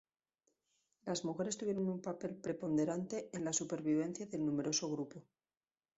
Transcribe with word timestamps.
Las 1.05 1.23
mujeres 1.25 1.59
tuvieron 1.59 1.87
un 1.87 2.01
papel 2.01 2.33
preponderante 2.35 3.29
en 3.33 3.45
la 3.45 3.53
supervivencia 3.53 4.25
del 4.25 4.43
numeroso 4.43 4.89
grupo. 4.89 5.21